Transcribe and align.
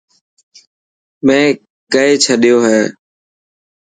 مين 1.25 1.45
ڪئي 1.93 2.11
ڇڏيو 2.23 2.57
هي. 2.67 2.81